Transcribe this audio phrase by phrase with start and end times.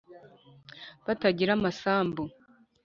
[1.05, 2.23] batagira amasambu